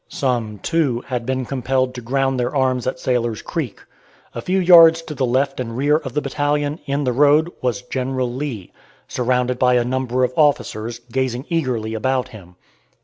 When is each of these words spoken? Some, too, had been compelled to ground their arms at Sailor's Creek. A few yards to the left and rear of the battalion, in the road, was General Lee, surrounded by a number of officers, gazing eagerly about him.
Some, 0.09 0.57
too, 0.57 1.01
had 1.05 1.27
been 1.27 1.45
compelled 1.45 1.93
to 1.93 2.01
ground 2.01 2.39
their 2.39 2.55
arms 2.55 2.87
at 2.87 2.97
Sailor's 2.99 3.43
Creek. 3.43 3.81
A 4.33 4.41
few 4.41 4.57
yards 4.57 5.03
to 5.03 5.13
the 5.13 5.27
left 5.27 5.59
and 5.59 5.77
rear 5.77 5.95
of 5.95 6.13
the 6.15 6.21
battalion, 6.23 6.79
in 6.87 7.03
the 7.03 7.13
road, 7.13 7.51
was 7.61 7.83
General 7.83 8.33
Lee, 8.33 8.71
surrounded 9.07 9.59
by 9.59 9.75
a 9.75 9.85
number 9.85 10.23
of 10.23 10.33
officers, 10.35 10.97
gazing 11.11 11.45
eagerly 11.49 11.93
about 11.93 12.29
him. 12.29 12.55